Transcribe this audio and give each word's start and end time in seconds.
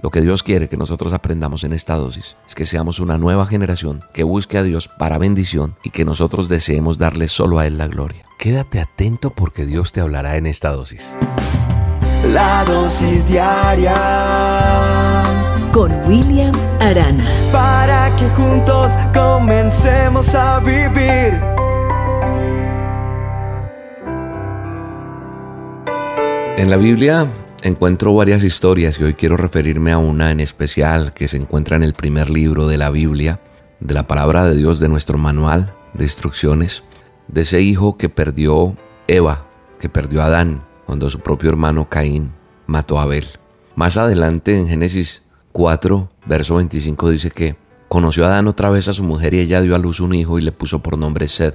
Lo 0.00 0.10
que 0.10 0.20
Dios 0.20 0.44
quiere 0.44 0.68
que 0.68 0.76
nosotros 0.76 1.12
aprendamos 1.12 1.64
en 1.64 1.72
esta 1.72 1.96
dosis 1.96 2.36
es 2.46 2.54
que 2.54 2.66
seamos 2.66 3.00
una 3.00 3.18
nueva 3.18 3.46
generación 3.46 4.04
que 4.12 4.22
busque 4.22 4.56
a 4.56 4.62
Dios 4.62 4.88
para 4.88 5.18
bendición 5.18 5.74
y 5.82 5.90
que 5.90 6.04
nosotros 6.04 6.48
deseemos 6.48 6.98
darle 6.98 7.26
solo 7.26 7.58
a 7.58 7.66
Él 7.66 7.78
la 7.78 7.88
gloria. 7.88 8.22
Quédate 8.38 8.78
atento 8.80 9.30
porque 9.30 9.66
Dios 9.66 9.90
te 9.90 10.00
hablará 10.00 10.36
en 10.36 10.46
esta 10.46 10.70
dosis. 10.70 11.16
La 12.32 12.64
dosis 12.64 13.26
diaria 13.26 13.94
con 15.72 15.90
William 16.06 16.54
Arana. 16.78 17.24
Para 17.50 18.14
que 18.14 18.28
juntos 18.28 18.96
comencemos 19.12 20.32
a 20.36 20.60
vivir. 20.60 21.40
En 26.56 26.70
la 26.70 26.76
Biblia 26.76 27.28
encuentro 27.62 28.14
varias 28.14 28.44
historias 28.44 28.98
y 28.98 29.04
hoy 29.04 29.14
quiero 29.14 29.36
referirme 29.36 29.92
a 29.92 29.98
una 29.98 30.30
en 30.30 30.40
especial 30.40 31.12
que 31.12 31.28
se 31.28 31.36
encuentra 31.36 31.76
en 31.76 31.82
el 31.82 31.92
primer 31.92 32.30
libro 32.30 32.66
de 32.66 32.78
la 32.78 32.90
Biblia, 32.90 33.40
de 33.80 33.94
la 33.94 34.06
palabra 34.06 34.44
de 34.44 34.56
Dios, 34.56 34.80
de 34.80 34.88
nuestro 34.88 35.18
manual 35.18 35.74
de 35.94 36.04
instrucciones, 36.04 36.82
de 37.26 37.42
ese 37.42 37.60
hijo 37.60 37.96
que 37.96 38.08
perdió 38.08 38.74
Eva, 39.06 39.46
que 39.80 39.88
perdió 39.88 40.22
Adán, 40.22 40.64
cuando 40.86 41.10
su 41.10 41.20
propio 41.20 41.50
hermano 41.50 41.88
Caín 41.88 42.32
mató 42.66 42.98
a 42.98 43.02
Abel. 43.02 43.26
Más 43.74 43.96
adelante 43.96 44.56
en 44.56 44.68
Génesis 44.68 45.22
4, 45.52 46.08
verso 46.26 46.56
25 46.56 47.10
dice 47.10 47.30
que 47.30 47.56
conoció 47.88 48.24
a 48.24 48.28
Adán 48.28 48.48
otra 48.48 48.70
vez 48.70 48.88
a 48.88 48.92
su 48.92 49.04
mujer 49.04 49.34
y 49.34 49.40
ella 49.40 49.60
dio 49.60 49.74
a 49.74 49.78
luz 49.78 50.00
un 50.00 50.14
hijo 50.14 50.38
y 50.38 50.42
le 50.42 50.52
puso 50.52 50.80
por 50.80 50.98
nombre 50.98 51.28
Sed, 51.28 51.54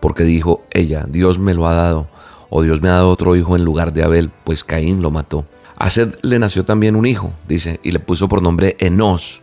porque 0.00 0.24
dijo 0.24 0.64
ella, 0.70 1.06
Dios 1.08 1.38
me 1.38 1.54
lo 1.54 1.66
ha 1.66 1.74
dado, 1.74 2.08
o 2.56 2.62
Dios 2.62 2.80
me 2.80 2.88
ha 2.88 2.92
dado 2.92 3.10
otro 3.10 3.34
hijo 3.34 3.56
en 3.56 3.64
lugar 3.64 3.92
de 3.92 4.04
Abel, 4.04 4.30
pues 4.44 4.62
Caín 4.62 5.02
lo 5.02 5.10
mató. 5.10 5.44
A 5.76 5.90
Sed 5.90 6.14
le 6.22 6.38
nació 6.38 6.64
también 6.64 6.94
un 6.94 7.04
hijo, 7.04 7.32
dice, 7.48 7.80
y 7.82 7.90
le 7.90 7.98
puso 7.98 8.28
por 8.28 8.42
nombre 8.42 8.76
Enos. 8.78 9.42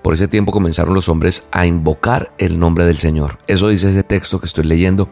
Por 0.00 0.14
ese 0.14 0.28
tiempo 0.28 0.52
comenzaron 0.52 0.94
los 0.94 1.08
hombres 1.08 1.42
a 1.50 1.66
invocar 1.66 2.32
el 2.38 2.60
nombre 2.60 2.86
del 2.86 2.98
Señor. 2.98 3.38
Eso 3.48 3.66
dice 3.66 3.88
ese 3.88 4.04
texto 4.04 4.38
que 4.38 4.46
estoy 4.46 4.62
leyendo, 4.62 5.08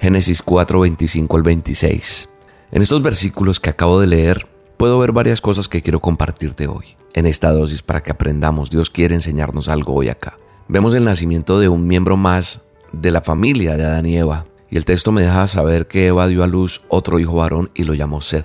Génesis 0.00 0.40
4, 0.40 0.78
25 0.78 1.36
al 1.36 1.42
26. 1.42 2.28
En 2.70 2.80
estos 2.80 3.02
versículos 3.02 3.58
que 3.58 3.70
acabo 3.70 3.98
de 3.98 4.06
leer, 4.06 4.46
puedo 4.76 5.00
ver 5.00 5.10
varias 5.10 5.40
cosas 5.40 5.66
que 5.66 5.82
quiero 5.82 5.98
compartirte 5.98 6.68
hoy, 6.68 6.96
en 7.12 7.26
esta 7.26 7.50
dosis 7.50 7.82
para 7.82 8.04
que 8.04 8.12
aprendamos. 8.12 8.70
Dios 8.70 8.88
quiere 8.88 9.16
enseñarnos 9.16 9.68
algo 9.68 9.94
hoy 9.94 10.10
acá. 10.10 10.38
Vemos 10.68 10.94
el 10.94 11.02
nacimiento 11.02 11.58
de 11.58 11.68
un 11.68 11.88
miembro 11.88 12.16
más 12.16 12.60
de 12.92 13.10
la 13.10 13.20
familia 13.20 13.76
de 13.76 13.84
Adán 13.84 14.06
y 14.06 14.16
Eva, 14.16 14.44
y 14.70 14.76
el 14.76 14.84
texto 14.84 15.12
me 15.12 15.22
deja 15.22 15.48
saber 15.48 15.86
que 15.86 16.08
Eva 16.08 16.26
dio 16.26 16.42
a 16.42 16.46
luz 16.46 16.82
otro 16.88 17.18
hijo 17.18 17.36
varón 17.36 17.70
y 17.74 17.84
lo 17.84 17.94
llamó 17.94 18.20
Sed. 18.20 18.44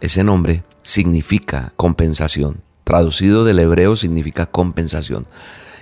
Ese 0.00 0.22
nombre 0.22 0.64
significa 0.82 1.72
compensación. 1.76 2.62
Traducido 2.84 3.44
del 3.44 3.58
hebreo 3.58 3.96
significa 3.96 4.46
compensación. 4.46 5.26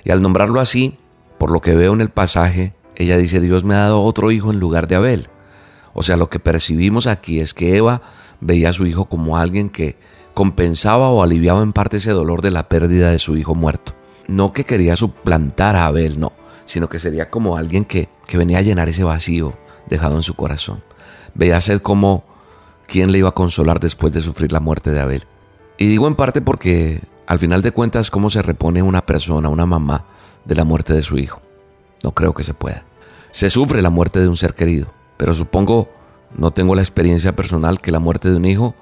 Y 0.04 0.10
al 0.10 0.22
nombrarlo 0.22 0.60
así, 0.60 0.98
por 1.38 1.50
lo 1.50 1.60
que 1.60 1.74
veo 1.74 1.92
en 1.92 2.00
el 2.00 2.10
pasaje, 2.10 2.74
ella 2.94 3.16
dice, 3.16 3.40
Dios 3.40 3.64
me 3.64 3.74
ha 3.74 3.78
dado 3.78 4.02
otro 4.02 4.30
hijo 4.30 4.50
en 4.50 4.60
lugar 4.60 4.86
de 4.86 4.96
Abel. 4.96 5.28
O 5.92 6.02
sea, 6.02 6.16
lo 6.16 6.30
que 6.30 6.38
percibimos 6.38 7.06
aquí 7.06 7.40
es 7.40 7.54
que 7.54 7.76
Eva 7.76 8.02
veía 8.40 8.70
a 8.70 8.74
su 8.74 8.86
hijo 8.86 9.06
como 9.06 9.38
alguien 9.38 9.70
que 9.70 9.96
compensaba 10.34 11.10
o 11.10 11.22
aliviaba 11.22 11.62
en 11.62 11.72
parte 11.72 11.96
ese 11.96 12.12
dolor 12.12 12.42
de 12.42 12.52
la 12.52 12.68
pérdida 12.68 13.10
de 13.10 13.18
su 13.18 13.36
hijo 13.36 13.54
muerto. 13.54 13.94
No 14.28 14.52
que 14.52 14.64
quería 14.64 14.94
suplantar 14.94 15.74
a 15.74 15.86
Abel, 15.86 16.20
no, 16.20 16.32
sino 16.64 16.88
que 16.88 17.00
sería 17.00 17.30
como 17.30 17.56
alguien 17.56 17.84
que, 17.84 18.08
que 18.26 18.38
venía 18.38 18.58
a 18.58 18.62
llenar 18.62 18.88
ese 18.88 19.02
vacío 19.02 19.58
dejado 19.90 20.16
en 20.16 20.22
su 20.22 20.34
corazón. 20.34 20.82
Veía 21.34 21.56
a 21.56 21.60
ser 21.60 21.82
como 21.82 22.24
quien 22.86 23.12
le 23.12 23.18
iba 23.18 23.28
a 23.28 23.34
consolar 23.34 23.80
después 23.80 24.12
de 24.12 24.22
sufrir 24.22 24.52
la 24.52 24.60
muerte 24.60 24.90
de 24.90 25.00
Abel. 25.00 25.26
Y 25.76 25.86
digo 25.86 26.08
en 26.08 26.14
parte 26.14 26.40
porque 26.40 27.02
al 27.26 27.38
final 27.38 27.62
de 27.62 27.72
cuentas 27.72 28.10
cómo 28.10 28.30
se 28.30 28.42
repone 28.42 28.82
una 28.82 29.06
persona, 29.06 29.48
una 29.48 29.66
mamá, 29.66 30.04
de 30.44 30.54
la 30.54 30.64
muerte 30.64 30.94
de 30.94 31.02
su 31.02 31.18
hijo. 31.18 31.40
No 32.02 32.12
creo 32.12 32.34
que 32.34 32.42
se 32.42 32.54
pueda. 32.54 32.84
Se 33.30 33.50
sufre 33.50 33.82
la 33.82 33.90
muerte 33.90 34.20
de 34.20 34.28
un 34.28 34.36
ser 34.36 34.54
querido, 34.54 34.92
pero 35.16 35.34
supongo, 35.34 35.88
no 36.36 36.50
tengo 36.50 36.74
la 36.74 36.82
experiencia 36.82 37.36
personal, 37.36 37.80
que 37.80 37.92
la 37.92 38.00
muerte 38.00 38.30
de 38.30 38.36
un 38.36 38.44
hijo 38.44 38.74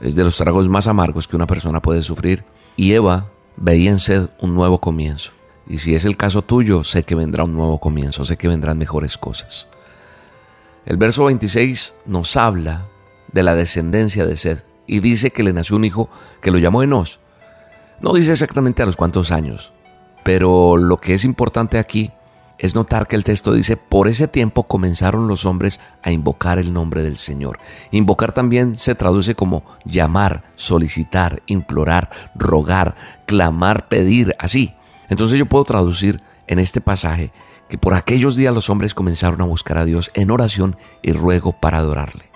es 0.00 0.14
de 0.14 0.24
los 0.24 0.36
tragos 0.36 0.68
más 0.68 0.86
amargos 0.86 1.28
que 1.28 1.36
una 1.36 1.46
persona 1.46 1.80
puede 1.80 2.02
sufrir. 2.02 2.44
Y 2.76 2.92
Eva 2.92 3.30
veía 3.56 3.90
en 3.90 3.98
sed 3.98 4.28
un 4.40 4.54
nuevo 4.54 4.80
comienzo. 4.80 5.32
Y 5.66 5.78
si 5.78 5.94
es 5.94 6.04
el 6.04 6.16
caso 6.16 6.42
tuyo, 6.42 6.84
sé 6.84 7.04
que 7.04 7.14
vendrá 7.14 7.44
un 7.44 7.54
nuevo 7.54 7.78
comienzo, 7.78 8.24
sé 8.24 8.36
que 8.36 8.48
vendrán 8.48 8.76
mejores 8.76 9.16
cosas. 9.16 9.68
El 10.86 10.98
verso 10.98 11.24
26 11.24 11.94
nos 12.04 12.36
habla 12.36 12.86
de 13.32 13.42
la 13.42 13.54
descendencia 13.54 14.26
de 14.26 14.36
Sed 14.36 14.58
y 14.86 15.00
dice 15.00 15.30
que 15.30 15.42
le 15.42 15.54
nació 15.54 15.76
un 15.76 15.84
hijo 15.86 16.10
que 16.42 16.50
lo 16.50 16.58
llamó 16.58 16.82
Enos. 16.82 17.20
No 18.02 18.12
dice 18.12 18.32
exactamente 18.32 18.82
a 18.82 18.86
los 18.86 18.96
cuántos 18.96 19.30
años, 19.30 19.72
pero 20.24 20.76
lo 20.76 20.98
que 20.98 21.14
es 21.14 21.24
importante 21.24 21.78
aquí 21.78 22.12
es 22.58 22.74
notar 22.74 23.06
que 23.06 23.16
el 23.16 23.24
texto 23.24 23.54
dice, 23.54 23.78
por 23.78 24.08
ese 24.08 24.28
tiempo 24.28 24.64
comenzaron 24.64 25.26
los 25.26 25.46
hombres 25.46 25.80
a 26.02 26.12
invocar 26.12 26.58
el 26.58 26.74
nombre 26.74 27.02
del 27.02 27.16
Señor. 27.16 27.58
Invocar 27.90 28.32
también 28.32 28.76
se 28.76 28.94
traduce 28.94 29.34
como 29.34 29.64
llamar, 29.86 30.44
solicitar, 30.54 31.42
implorar, 31.46 32.10
rogar, 32.34 32.94
clamar, 33.24 33.88
pedir, 33.88 34.36
así. 34.38 34.74
Entonces 35.08 35.38
yo 35.38 35.46
puedo 35.46 35.64
traducir 35.64 36.20
en 36.46 36.58
este 36.58 36.82
pasaje 36.82 37.32
que 37.74 37.78
por 37.78 37.94
aquellos 37.94 38.36
días 38.36 38.54
los 38.54 38.70
hombres 38.70 38.94
comenzaron 38.94 39.40
a 39.40 39.46
buscar 39.46 39.78
a 39.78 39.84
Dios 39.84 40.12
en 40.14 40.30
oración 40.30 40.76
y 41.02 41.10
ruego 41.10 41.58
para 41.58 41.78
adorarle. 41.78 42.30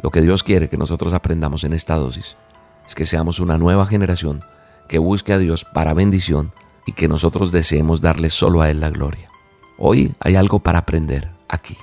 Lo 0.00 0.10
que 0.10 0.22
Dios 0.22 0.42
quiere 0.42 0.70
que 0.70 0.78
nosotros 0.78 1.12
aprendamos 1.12 1.62
en 1.64 1.74
esta 1.74 1.96
dosis 1.96 2.38
es 2.86 2.94
que 2.94 3.04
seamos 3.04 3.38
una 3.38 3.58
nueva 3.58 3.84
generación 3.84 4.42
que 4.88 4.96
busque 4.96 5.34
a 5.34 5.38
Dios 5.38 5.66
para 5.66 5.92
bendición 5.92 6.52
y 6.86 6.92
que 6.92 7.06
nosotros 7.06 7.52
deseemos 7.52 8.00
darle 8.00 8.30
solo 8.30 8.62
a 8.62 8.70
Él 8.70 8.80
la 8.80 8.88
gloria. 8.88 9.28
Hoy 9.76 10.14
hay 10.20 10.36
algo 10.36 10.60
para 10.60 10.78
aprender 10.78 11.32
aquí. 11.50 11.76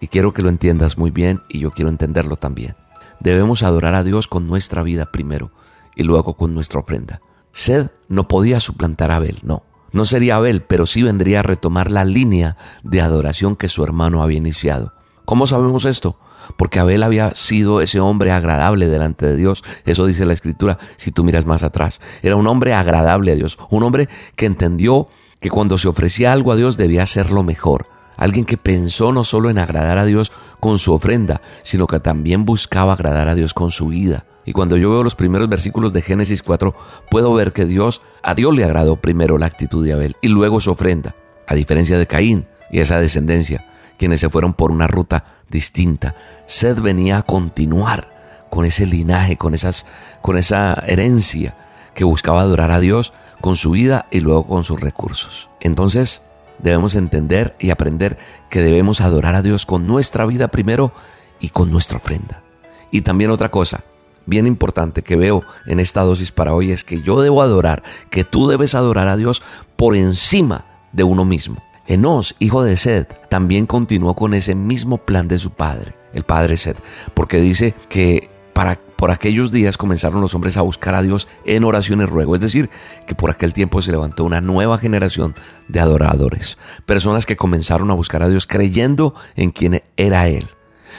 Y 0.00 0.06
quiero 0.08 0.32
que 0.32 0.40
lo 0.40 0.48
entiendas 0.48 0.96
muy 0.96 1.10
bien 1.10 1.42
y 1.50 1.58
yo 1.58 1.70
quiero 1.70 1.90
entenderlo 1.90 2.36
también. 2.36 2.76
Debemos 3.20 3.62
adorar 3.62 3.94
a 3.94 4.04
Dios 4.04 4.26
con 4.26 4.46
nuestra 4.46 4.82
vida 4.82 5.12
primero 5.12 5.50
y 5.94 6.02
luego 6.04 6.38
con 6.38 6.54
nuestra 6.54 6.80
ofrenda. 6.80 7.20
Sed 7.52 7.90
no 8.08 8.26
podía 8.26 8.58
suplantar 8.58 9.10
a 9.10 9.16
Abel, 9.16 9.36
no. 9.42 9.64
No 9.92 10.04
sería 10.04 10.36
Abel, 10.36 10.62
pero 10.62 10.86
sí 10.86 11.02
vendría 11.02 11.40
a 11.40 11.42
retomar 11.42 11.90
la 11.90 12.04
línea 12.04 12.56
de 12.82 13.00
adoración 13.00 13.56
que 13.56 13.68
su 13.68 13.84
hermano 13.84 14.22
había 14.22 14.38
iniciado. 14.38 14.92
¿Cómo 15.24 15.46
sabemos 15.46 15.84
esto? 15.84 16.18
Porque 16.56 16.80
Abel 16.80 17.02
había 17.02 17.34
sido 17.34 17.80
ese 17.80 18.00
hombre 18.00 18.32
agradable 18.32 18.88
delante 18.88 19.26
de 19.26 19.36
Dios. 19.36 19.62
Eso 19.84 20.06
dice 20.06 20.26
la 20.26 20.32
escritura 20.32 20.78
si 20.96 21.12
tú 21.12 21.24
miras 21.24 21.46
más 21.46 21.62
atrás. 21.62 22.00
Era 22.22 22.36
un 22.36 22.46
hombre 22.46 22.74
agradable 22.74 23.32
a 23.32 23.34
Dios. 23.34 23.58
Un 23.70 23.82
hombre 23.82 24.08
que 24.34 24.46
entendió 24.46 25.08
que 25.40 25.50
cuando 25.50 25.78
se 25.78 25.88
ofrecía 25.88 26.32
algo 26.32 26.52
a 26.52 26.56
Dios 26.56 26.76
debía 26.76 27.02
hacerlo 27.02 27.42
mejor. 27.42 27.86
Alguien 28.16 28.44
que 28.44 28.56
pensó 28.56 29.12
no 29.12 29.24
solo 29.24 29.50
en 29.50 29.58
agradar 29.58 29.98
a 29.98 30.04
Dios 30.04 30.32
con 30.60 30.78
su 30.78 30.92
ofrenda, 30.92 31.42
sino 31.62 31.86
que 31.86 32.00
también 32.00 32.44
buscaba 32.44 32.92
agradar 32.92 33.28
a 33.28 33.34
Dios 33.34 33.54
con 33.54 33.70
su 33.70 33.88
vida. 33.88 34.26
Y 34.44 34.52
cuando 34.52 34.76
yo 34.76 34.90
veo 34.90 35.04
los 35.04 35.14
primeros 35.14 35.48
versículos 35.48 35.92
de 35.92 36.02
Génesis 36.02 36.42
4, 36.42 36.74
puedo 37.10 37.32
ver 37.32 37.52
que 37.52 37.64
Dios, 37.64 38.02
a 38.22 38.34
Dios 38.34 38.54
le 38.54 38.64
agradó 38.64 38.96
primero 38.96 39.38
la 39.38 39.46
actitud 39.46 39.84
de 39.84 39.92
Abel 39.92 40.16
y 40.20 40.28
luego 40.28 40.60
su 40.60 40.70
ofrenda, 40.70 41.14
a 41.46 41.54
diferencia 41.54 41.98
de 41.98 42.06
Caín 42.06 42.48
y 42.70 42.80
esa 42.80 43.00
descendencia, 43.00 43.70
quienes 43.98 44.20
se 44.20 44.30
fueron 44.30 44.54
por 44.54 44.72
una 44.72 44.88
ruta 44.88 45.24
distinta. 45.48 46.14
Sed 46.46 46.80
venía 46.80 47.18
a 47.18 47.22
continuar 47.22 48.12
con 48.50 48.64
ese 48.64 48.86
linaje, 48.86 49.36
con, 49.36 49.54
esas, 49.54 49.86
con 50.20 50.36
esa 50.36 50.74
herencia 50.86 51.56
que 51.94 52.04
buscaba 52.04 52.40
adorar 52.40 52.70
a 52.70 52.80
Dios 52.80 53.12
con 53.40 53.56
su 53.56 53.70
vida 53.70 54.06
y 54.10 54.20
luego 54.20 54.46
con 54.46 54.64
sus 54.64 54.80
recursos. 54.80 55.48
Entonces, 55.60 56.22
debemos 56.58 56.94
entender 56.94 57.54
y 57.58 57.70
aprender 57.70 58.18
que 58.50 58.60
debemos 58.60 59.00
adorar 59.00 59.34
a 59.34 59.42
Dios 59.42 59.66
con 59.66 59.86
nuestra 59.86 60.26
vida 60.26 60.48
primero 60.48 60.92
y 61.40 61.50
con 61.50 61.70
nuestra 61.70 61.98
ofrenda. 61.98 62.42
Y 62.90 63.02
también 63.02 63.30
otra 63.30 63.50
cosa, 63.50 63.84
bien 64.26 64.46
importante 64.46 65.02
que 65.02 65.16
veo 65.16 65.42
en 65.66 65.80
esta 65.80 66.02
dosis 66.02 66.32
para 66.32 66.54
hoy 66.54 66.72
es 66.72 66.84
que 66.84 67.02
yo 67.02 67.20
debo 67.20 67.42
adorar, 67.42 67.82
que 68.10 68.24
tú 68.24 68.48
debes 68.48 68.74
adorar 68.74 69.08
a 69.08 69.16
Dios 69.16 69.42
por 69.76 69.96
encima 69.96 70.64
de 70.92 71.04
uno 71.04 71.24
mismo. 71.24 71.62
Enos, 71.86 72.36
hijo 72.38 72.62
de 72.62 72.76
Sed, 72.76 73.06
también 73.28 73.66
continuó 73.66 74.14
con 74.14 74.34
ese 74.34 74.54
mismo 74.54 74.98
plan 74.98 75.28
de 75.28 75.38
su 75.38 75.50
padre, 75.50 75.94
el 76.14 76.22
padre 76.22 76.56
Sed, 76.56 76.76
porque 77.14 77.40
dice 77.40 77.74
que 77.88 78.30
para, 78.52 78.78
por 78.96 79.10
aquellos 79.10 79.50
días 79.50 79.76
comenzaron 79.76 80.20
los 80.20 80.34
hombres 80.34 80.56
a 80.56 80.62
buscar 80.62 80.94
a 80.94 81.02
Dios 81.02 81.26
en 81.44 81.64
oración 81.64 82.00
y 82.00 82.04
ruego, 82.04 82.34
es 82.34 82.40
decir, 82.40 82.70
que 83.06 83.14
por 83.14 83.30
aquel 83.30 83.52
tiempo 83.52 83.82
se 83.82 83.90
levantó 83.90 84.24
una 84.24 84.40
nueva 84.40 84.78
generación 84.78 85.34
de 85.68 85.80
adoradores, 85.80 86.56
personas 86.86 87.26
que 87.26 87.36
comenzaron 87.36 87.90
a 87.90 87.94
buscar 87.94 88.22
a 88.22 88.28
Dios 88.28 88.46
creyendo 88.46 89.14
en 89.34 89.50
quien 89.50 89.82
era 89.96 90.28
Él 90.28 90.48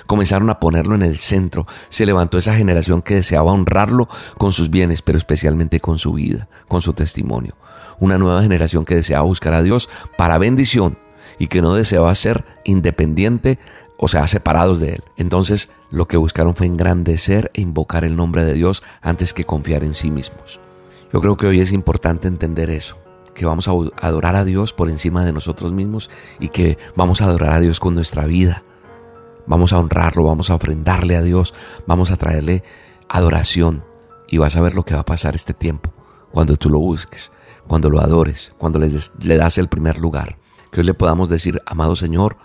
comenzaron 0.05 0.49
a 0.49 0.59
ponerlo 0.59 0.95
en 0.95 1.01
el 1.03 1.17
centro. 1.17 1.65
Se 1.89 2.05
levantó 2.05 2.37
esa 2.37 2.55
generación 2.55 3.01
que 3.01 3.15
deseaba 3.15 3.51
honrarlo 3.51 4.07
con 4.37 4.51
sus 4.51 4.69
bienes, 4.69 5.01
pero 5.01 5.17
especialmente 5.17 5.79
con 5.79 5.99
su 5.99 6.13
vida, 6.13 6.47
con 6.67 6.81
su 6.81 6.93
testimonio. 6.93 7.55
Una 7.99 8.17
nueva 8.17 8.41
generación 8.41 8.85
que 8.85 8.95
deseaba 8.95 9.23
buscar 9.23 9.53
a 9.53 9.63
Dios 9.63 9.89
para 10.17 10.37
bendición 10.37 10.97
y 11.39 11.47
que 11.47 11.61
no 11.61 11.73
deseaba 11.73 12.13
ser 12.15 12.45
independiente, 12.63 13.59
o 13.97 14.07
sea, 14.07 14.27
separados 14.27 14.79
de 14.79 14.93
Él. 14.93 15.03
Entonces, 15.17 15.69
lo 15.89 16.07
que 16.07 16.17
buscaron 16.17 16.55
fue 16.55 16.67
engrandecer 16.67 17.51
e 17.53 17.61
invocar 17.61 18.03
el 18.03 18.15
nombre 18.15 18.43
de 18.43 18.53
Dios 18.53 18.83
antes 19.01 19.33
que 19.33 19.45
confiar 19.45 19.83
en 19.83 19.93
sí 19.93 20.11
mismos. 20.11 20.59
Yo 21.11 21.21
creo 21.21 21.37
que 21.37 21.47
hoy 21.47 21.59
es 21.59 21.71
importante 21.71 22.27
entender 22.27 22.69
eso, 22.69 22.97
que 23.35 23.45
vamos 23.45 23.67
a 23.67 23.71
adorar 24.01 24.35
a 24.35 24.45
Dios 24.45 24.73
por 24.73 24.89
encima 24.89 25.23
de 25.23 25.31
nosotros 25.31 25.71
mismos 25.71 26.09
y 26.39 26.49
que 26.49 26.77
vamos 26.95 27.21
a 27.21 27.25
adorar 27.25 27.51
a 27.51 27.59
Dios 27.59 27.79
con 27.79 27.93
nuestra 27.93 28.25
vida. 28.25 28.63
Vamos 29.45 29.73
a 29.73 29.79
honrarlo, 29.79 30.23
vamos 30.23 30.49
a 30.49 30.55
ofrendarle 30.55 31.15
a 31.15 31.21
Dios, 31.21 31.53
vamos 31.85 32.11
a 32.11 32.17
traerle 32.17 32.63
adoración. 33.09 33.83
Y 34.27 34.37
vas 34.37 34.55
a 34.55 34.61
ver 34.61 34.73
lo 34.73 34.83
que 34.83 34.93
va 34.93 35.01
a 35.01 35.05
pasar 35.05 35.35
este 35.35 35.53
tiempo 35.53 35.93
cuando 36.31 36.55
tú 36.55 36.69
lo 36.69 36.79
busques, 36.79 37.31
cuando 37.67 37.89
lo 37.89 37.99
adores, 37.99 38.53
cuando 38.57 38.79
le, 38.79 38.89
le 39.21 39.37
das 39.37 39.57
el 39.57 39.67
primer 39.67 39.99
lugar. 39.99 40.37
Que 40.71 40.79
hoy 40.79 40.85
le 40.85 40.93
podamos 40.93 41.29
decir, 41.29 41.61
amado 41.65 41.95
Señor, 41.95 42.37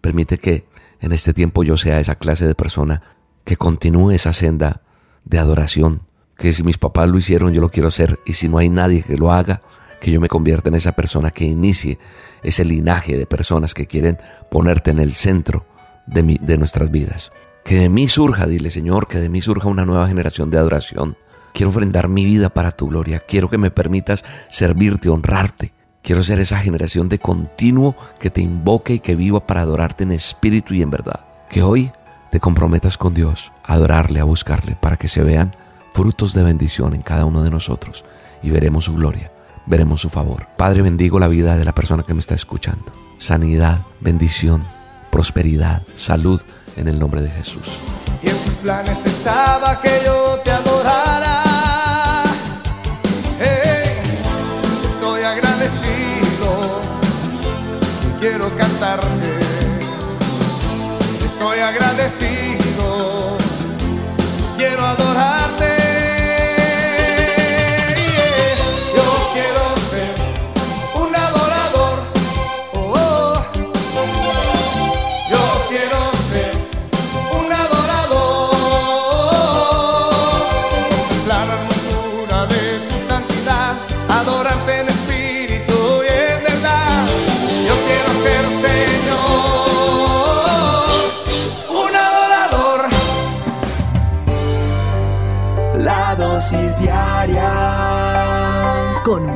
permite 0.00 0.38
que 0.38 0.68
en 1.00 1.10
este 1.10 1.32
tiempo 1.32 1.64
yo 1.64 1.76
sea 1.76 1.98
esa 1.98 2.14
clase 2.14 2.46
de 2.46 2.54
persona 2.54 3.02
que 3.44 3.56
continúe 3.56 4.12
esa 4.12 4.32
senda 4.32 4.82
de 5.24 5.38
adoración, 5.38 6.02
que 6.36 6.52
si 6.52 6.62
mis 6.62 6.78
papás 6.78 7.08
lo 7.08 7.18
hicieron 7.18 7.52
yo 7.52 7.60
lo 7.60 7.70
quiero 7.70 7.88
hacer. 7.88 8.20
Y 8.24 8.34
si 8.34 8.48
no 8.48 8.58
hay 8.58 8.68
nadie 8.68 9.02
que 9.02 9.16
lo 9.16 9.32
haga, 9.32 9.62
que 10.00 10.10
yo 10.10 10.20
me 10.20 10.28
convierta 10.28 10.68
en 10.68 10.74
esa 10.74 10.92
persona 10.92 11.30
que 11.30 11.44
inicie 11.44 11.98
ese 12.42 12.64
linaje 12.64 13.16
de 13.16 13.26
personas 13.26 13.74
que 13.74 13.86
quieren 13.86 14.18
ponerte 14.50 14.90
en 14.90 14.98
el 14.98 15.12
centro 15.12 15.66
de, 16.06 16.22
mi, 16.22 16.38
de 16.38 16.58
nuestras 16.58 16.90
vidas. 16.90 17.32
Que 17.64 17.78
de 17.78 17.88
mí 17.88 18.08
surja, 18.08 18.46
dile 18.46 18.70
Señor, 18.70 19.06
que 19.06 19.20
de 19.20 19.28
mí 19.28 19.40
surja 19.40 19.68
una 19.68 19.84
nueva 19.84 20.08
generación 20.08 20.50
de 20.50 20.58
adoración. 20.58 21.16
Quiero 21.54 21.70
ofrendar 21.70 22.08
mi 22.08 22.24
vida 22.24 22.48
para 22.48 22.72
tu 22.72 22.88
gloria. 22.88 23.20
Quiero 23.20 23.50
que 23.50 23.58
me 23.58 23.70
permitas 23.70 24.24
servirte, 24.48 25.08
honrarte. 25.08 25.72
Quiero 26.02 26.22
ser 26.22 26.40
esa 26.40 26.58
generación 26.58 27.08
de 27.08 27.18
continuo 27.18 27.94
que 28.18 28.30
te 28.30 28.40
invoque 28.40 28.94
y 28.94 29.00
que 29.00 29.14
viva 29.14 29.46
para 29.46 29.60
adorarte 29.60 30.04
en 30.04 30.12
espíritu 30.12 30.74
y 30.74 30.82
en 30.82 30.90
verdad. 30.90 31.26
Que 31.48 31.62
hoy 31.62 31.92
te 32.30 32.40
comprometas 32.40 32.96
con 32.96 33.14
Dios 33.14 33.52
a 33.62 33.74
adorarle, 33.74 34.18
a 34.18 34.24
buscarle, 34.24 34.74
para 34.74 34.96
que 34.96 35.06
se 35.06 35.22
vean 35.22 35.52
frutos 35.92 36.32
de 36.34 36.42
bendición 36.42 36.94
en 36.94 37.02
cada 37.02 37.26
uno 37.26 37.42
de 37.42 37.50
nosotros 37.50 38.04
y 38.42 38.50
veremos 38.50 38.86
su 38.86 38.94
gloria, 38.94 39.30
veremos 39.66 40.00
su 40.00 40.10
favor. 40.10 40.48
Padre, 40.56 40.82
bendigo 40.82 41.20
la 41.20 41.28
vida 41.28 41.56
de 41.56 41.64
la 41.64 41.74
persona 41.74 42.02
que 42.02 42.14
me 42.14 42.20
está 42.20 42.34
escuchando. 42.34 42.86
Sanidad, 43.18 43.82
bendición, 44.00 44.64
prosperidad, 45.12 45.82
salud 45.94 46.40
en 46.76 46.88
el 46.88 46.98
nombre 46.98 47.20
de 47.20 47.30
Jesús. 47.30 47.68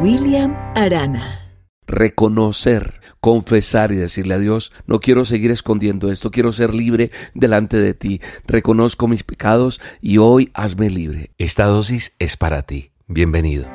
William 0.07 0.55
Arana. 0.77 1.51
Reconocer, 1.85 3.01
confesar 3.21 3.91
y 3.91 3.97
decirle 3.97 4.35
a 4.35 4.39
Dios, 4.39 4.73
no 4.87 5.01
quiero 5.01 5.25
seguir 5.25 5.51
escondiendo 5.51 6.13
esto, 6.13 6.31
quiero 6.31 6.53
ser 6.53 6.73
libre 6.73 7.11
delante 7.35 7.77
de 7.77 7.93
ti. 7.93 8.21
Reconozco 8.47 9.09
mis 9.09 9.25
pecados 9.25 9.81
y 10.01 10.19
hoy 10.19 10.53
hazme 10.55 10.91
libre. 10.91 11.33
Esta 11.39 11.65
dosis 11.65 12.15
es 12.21 12.37
para 12.37 12.63
ti. 12.63 12.93
Bienvenido. 13.09 13.67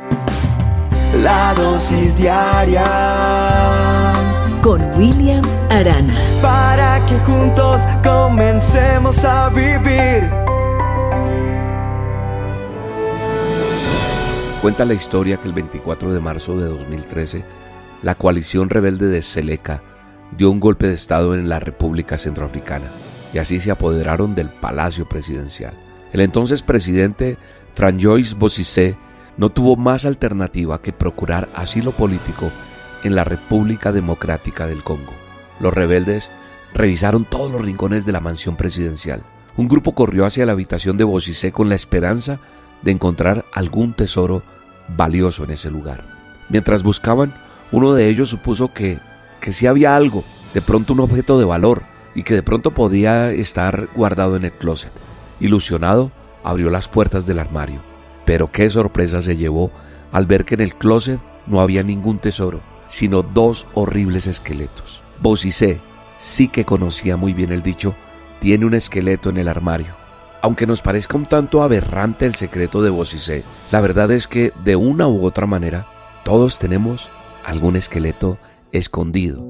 La 1.22 1.54
dosis 1.54 2.16
diaria 2.16 2.86
con 4.62 4.82
William 4.98 5.44
Arana. 5.70 6.18
Para 6.42 7.06
que 7.08 7.20
juntos 7.20 7.82
comencemos 8.04 9.26
a 9.26 9.50
vivir 9.50 10.30
Cuenta 14.62 14.86
la 14.86 14.94
historia 14.94 15.38
que 15.38 15.48
el 15.48 15.56
24 15.56 16.14
de 16.14 16.20
marzo 16.20 16.56
de 16.56 16.68
2013, 16.68 17.44
la 18.04 18.14
coalición 18.14 18.70
rebelde 18.70 19.08
de 19.08 19.24
Seleka 19.24 19.82
dio 20.38 20.52
un 20.52 20.60
golpe 20.60 20.88
de 20.88 20.94
Estado 20.94 21.34
en 21.34 21.50
la 21.50 21.60
República 21.60 22.16
Centroafricana 22.20 22.92
y 23.34 23.40
así 23.40 23.60
se 23.60 23.72
apoderaron 23.72 24.36
del 24.36 24.52
Palacio 24.52 25.10
Presidencial. 25.10 25.74
El 26.14 26.22
entonces 26.22 26.62
presidente 26.62 27.40
Franjois 27.74 28.36
Bozizé 28.36 29.00
no 29.36 29.50
tuvo 29.50 29.78
más 29.78 30.06
alternativa 30.06 30.80
que 30.80 30.94
procurar 30.94 31.50
asilo 31.56 31.92
político 31.92 32.52
en 33.04 33.16
la 33.16 33.24
República 33.24 33.92
Democrática 33.92 34.68
del 34.68 34.84
Congo. 34.84 35.14
Los 35.60 35.74
rebeldes 35.74 36.30
revisaron 36.76 37.26
todos 37.26 37.52
los 37.52 37.64
rincones 37.64 38.06
de 38.06 38.12
la 38.12 38.20
mansión 38.20 38.58
presidencial. 38.58 39.24
Un 39.58 39.68
grupo 39.68 39.96
corrió 39.96 40.24
hacia 40.24 40.46
la 40.46 40.52
habitación 40.52 40.98
de 40.98 41.04
Bozizé 41.04 41.52
con 41.52 41.68
la 41.68 41.74
esperanza 41.74 42.40
de 42.82 42.92
encontrar 42.92 43.46
algún 43.54 43.94
tesoro 43.94 44.44
valioso 44.88 45.44
en 45.44 45.52
ese 45.52 45.70
lugar. 45.72 46.04
Mientras 46.50 46.84
buscaban, 46.84 47.34
uno 47.72 47.94
de 47.94 48.10
ellos 48.10 48.30
supuso 48.30 48.74
que, 48.74 49.00
que 49.40 49.54
sí 49.54 49.68
había 49.68 49.96
algo, 49.96 50.24
de 50.54 50.62
pronto 50.62 50.94
un 50.94 51.00
objeto 51.00 51.40
de 51.40 51.46
valor, 51.46 51.84
y 52.14 52.24
que 52.24 52.34
de 52.34 52.44
pronto 52.44 52.72
podía 52.72 53.32
estar 53.32 53.90
guardado 53.96 54.36
en 54.36 54.46
el 54.46 54.52
closet. 54.52 54.92
Ilusionado, 55.40 56.12
abrió 56.44 56.70
las 56.70 56.88
puertas 56.88 57.26
del 57.26 57.40
armario. 57.40 57.82
Pero 58.26 58.52
qué 58.52 58.70
sorpresa 58.70 59.22
se 59.22 59.38
llevó 59.38 59.72
al 60.12 60.26
ver 60.26 60.46
que 60.46 60.56
en 60.56 60.62
el 60.62 60.76
closet 60.76 61.20
no 61.48 61.62
había 61.62 61.84
ningún 61.84 62.20
tesoro, 62.20 62.62
sino 62.88 63.24
dos 63.24 63.68
horribles 63.74 64.28
esqueletos. 64.28 65.02
Bocicé, 65.22 65.80
sí 66.18 66.48
que 66.48 66.66
conocía 66.66 67.18
muy 67.18 67.34
bien 67.34 67.52
el 67.52 67.64
dicho, 67.64 67.96
tiene 68.40 68.66
un 68.66 68.74
esqueleto 68.74 69.30
en 69.30 69.38
el 69.38 69.48
armario. 69.48 70.01
Aunque 70.42 70.66
nos 70.66 70.82
parezca 70.82 71.18
un 71.18 71.28
tanto 71.28 71.62
aberrante 71.62 72.26
el 72.26 72.36
secreto 72.36 72.82
de 72.82 72.90
Bocicé, 72.90 73.44
la 73.72 73.80
verdad 73.80 74.10
es 74.12 74.28
que 74.28 74.52
de 74.64 74.76
una 74.76 75.08
u 75.08 75.24
otra 75.24 75.46
manera 75.46 75.88
todos 76.24 76.58
tenemos 76.58 77.12
algún 77.46 77.76
esqueleto 77.76 78.40
escondido. 78.72 79.46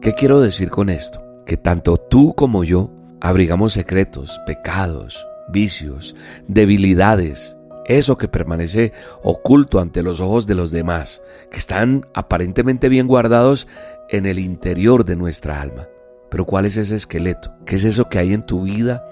¿Qué 0.00 0.14
quiero 0.14 0.40
decir 0.40 0.70
con 0.70 0.90
esto? 0.90 1.22
Que 1.46 1.56
tanto 1.56 1.96
tú 1.96 2.34
como 2.34 2.64
yo 2.64 2.90
abrigamos 3.20 3.72
secretos, 3.72 4.40
pecados, 4.46 5.24
vicios, 5.48 6.16
debilidades, 6.48 7.56
eso 7.86 8.16
que 8.16 8.26
permanece 8.26 8.92
oculto 9.22 9.78
ante 9.78 10.02
los 10.02 10.18
ojos 10.20 10.48
de 10.48 10.56
los 10.56 10.72
demás, 10.72 11.22
que 11.52 11.58
están 11.58 12.04
aparentemente 12.14 12.88
bien 12.88 13.06
guardados 13.06 13.68
en 14.08 14.26
el 14.26 14.40
interior 14.40 15.04
de 15.04 15.14
nuestra 15.14 15.60
alma. 15.60 15.86
Pero 16.30 16.44
¿cuál 16.46 16.66
es 16.66 16.76
ese 16.76 16.96
esqueleto? 16.96 17.54
¿Qué 17.64 17.76
es 17.76 17.84
eso 17.84 18.08
que 18.08 18.18
hay 18.18 18.32
en 18.32 18.44
tu 18.44 18.62
vida 18.62 19.04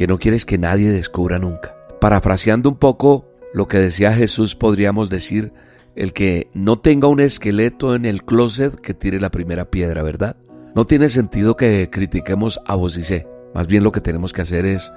que 0.00 0.06
no 0.06 0.18
quieres 0.18 0.46
que 0.46 0.56
nadie 0.56 0.90
descubra 0.90 1.38
nunca. 1.38 1.76
Parafraseando 2.00 2.70
un 2.70 2.76
poco 2.76 3.26
lo 3.52 3.68
que 3.68 3.76
decía 3.76 4.14
Jesús, 4.14 4.56
podríamos 4.56 5.10
decir, 5.10 5.52
el 5.94 6.14
que 6.14 6.48
no 6.54 6.78
tenga 6.78 7.06
un 7.06 7.20
esqueleto 7.20 7.94
en 7.94 8.06
el 8.06 8.24
closet 8.24 8.74
que 8.76 8.94
tire 8.94 9.20
la 9.20 9.30
primera 9.30 9.66
piedra, 9.66 10.02
¿verdad? 10.02 10.36
No 10.74 10.86
tiene 10.86 11.10
sentido 11.10 11.54
que 11.54 11.90
critiquemos 11.92 12.62
a 12.66 12.76
vos 12.76 12.96
y 12.96 13.02
sé. 13.02 13.28
Más 13.52 13.66
bien 13.66 13.84
lo 13.84 13.92
que 13.92 14.00
tenemos 14.00 14.32
que 14.32 14.40
hacer 14.40 14.64
es 14.64 14.90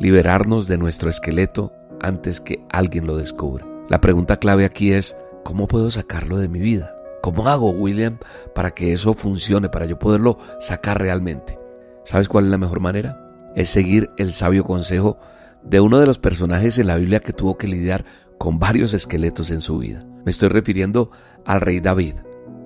liberarnos 0.00 0.66
de 0.66 0.76
nuestro 0.76 1.08
esqueleto 1.08 1.72
antes 2.00 2.40
que 2.40 2.58
alguien 2.72 3.06
lo 3.06 3.16
descubra. 3.16 3.64
La 3.88 4.00
pregunta 4.00 4.40
clave 4.40 4.64
aquí 4.64 4.92
es, 4.92 5.16
¿cómo 5.44 5.68
puedo 5.68 5.88
sacarlo 5.92 6.36
de 6.36 6.48
mi 6.48 6.58
vida? 6.58 6.96
¿Cómo 7.22 7.48
hago, 7.48 7.70
William, 7.70 8.18
para 8.56 8.72
que 8.72 8.92
eso 8.92 9.14
funcione, 9.14 9.68
para 9.68 9.86
yo 9.86 10.00
poderlo 10.00 10.36
sacar 10.58 11.00
realmente? 11.00 11.56
¿Sabes 12.02 12.28
cuál 12.28 12.46
es 12.46 12.50
la 12.50 12.58
mejor 12.58 12.80
manera? 12.80 13.27
Es 13.58 13.68
seguir 13.68 14.12
el 14.18 14.32
sabio 14.32 14.62
consejo 14.62 15.18
de 15.64 15.80
uno 15.80 15.98
de 15.98 16.06
los 16.06 16.20
personajes 16.20 16.78
en 16.78 16.86
la 16.86 16.96
Biblia 16.96 17.18
que 17.18 17.32
tuvo 17.32 17.58
que 17.58 17.66
lidiar 17.66 18.04
con 18.38 18.60
varios 18.60 18.94
esqueletos 18.94 19.50
en 19.50 19.62
su 19.62 19.78
vida. 19.78 20.06
Me 20.24 20.30
estoy 20.30 20.48
refiriendo 20.48 21.10
al 21.44 21.60
rey 21.60 21.80
David. 21.80 22.14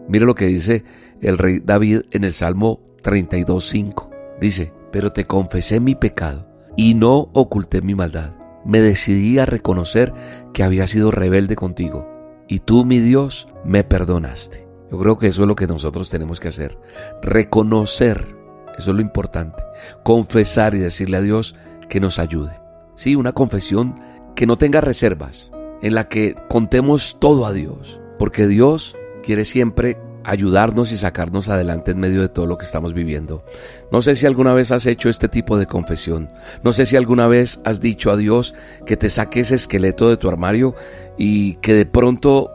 Mire 0.06 0.26
lo 0.26 0.34
que 0.34 0.46
dice 0.46 0.84
el 1.22 1.38
rey 1.38 1.61
David 1.64 2.02
en 2.11 2.25
el 2.25 2.34
Salmo 2.34 2.82
32.5. 3.02 4.11
Dice, 4.38 4.75
pero 4.92 5.12
te 5.12 5.26
confesé 5.26 5.80
mi 5.80 5.94
pecado 5.94 6.46
y 6.76 6.92
no 6.92 7.30
oculté 7.32 7.80
mi 7.80 7.94
maldad. 7.94 8.34
Me 8.66 8.82
decidí 8.82 9.38
a 9.38 9.46
reconocer 9.46 10.12
que 10.52 10.62
había 10.62 10.87
sido 10.87 11.11
rebelde 11.11 11.56
contigo 11.56 12.06
y 12.49 12.58
tú, 12.58 12.84
mi 12.84 12.99
Dios, 12.99 13.49
me 13.64 13.82
perdonaste. 13.82 14.68
Yo 14.90 14.99
creo 14.99 15.16
que 15.16 15.28
eso 15.28 15.40
es 15.40 15.49
lo 15.49 15.54
que 15.54 15.66
nosotros 15.66 16.11
tenemos 16.11 16.38
que 16.38 16.49
hacer. 16.49 16.78
Reconocer 17.22 18.41
eso 18.79 18.91
es 18.91 18.97
lo 18.97 19.02
importante. 19.02 19.62
Confesar 20.02 20.75
y 20.75 20.79
decirle 20.79 21.17
a 21.17 21.23
Dios 21.23 21.55
que 21.88 22.00
nos 22.00 22.19
ayude. 22.19 22.61
Sí, 22.95 23.17
una 23.17 23.33
confesión 23.33 24.00
que 24.35 24.47
no 24.47 24.57
tenga 24.57 24.81
reservas. 24.81 25.50
en 25.83 25.97
la 25.97 26.09
que 26.09 26.37
contemos 26.49 27.17
todo 27.19 27.45
a 27.45 27.52
Dios, 27.52 28.00
porque 28.17 28.47
Dios 28.47 28.97
quiere 29.25 29.45
siempre 29.45 29.99
ayudarnos 30.25 30.93
y 30.93 30.97
sacarnos 30.97 31.49
adelante 31.49 31.91
en 31.91 31.99
medio 31.99 32.21
de 32.21 32.29
todo 32.29 32.47
lo 32.47 32.57
que 32.57 32.64
estamos 32.64 32.95
viviendo. 32.95 33.45
No 33.91 34.02
sé 34.02 34.14
si 34.17 34.26
alguna 34.26 34.55
vez 34.55 34.71
has 34.71 34.87
hecho 34.87 35.09
este 35.09 35.29
tipo 35.29 35.59
de 35.59 35.67
confesión. 35.67 36.31
No 36.62 36.73
sé 36.73 36.87
si 36.87 36.97
alguna 36.97 37.26
vez 37.26 37.61
has 37.64 37.81
dicho 37.81 38.11
a 38.11 38.17
Dios 38.17 38.55
que 38.87 38.97
te 38.97 39.11
saque 39.11 39.41
ese 39.41 39.57
esqueleto 39.57 40.09
de 40.09 40.17
tu 40.17 40.29
armario 40.29 40.75
y 41.19 41.55
que 41.55 41.75
de 41.75 41.87
pronto 41.87 42.50